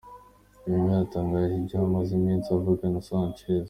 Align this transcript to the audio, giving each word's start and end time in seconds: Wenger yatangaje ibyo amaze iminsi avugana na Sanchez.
Wenger 0.69 0.95
yatangaje 1.01 1.53
ibyo 1.61 1.75
amaze 1.85 2.11
iminsi 2.19 2.47
avugana 2.55 2.93
na 2.95 3.01
Sanchez. 3.09 3.59